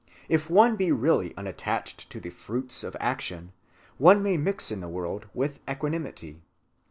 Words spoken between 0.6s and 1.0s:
be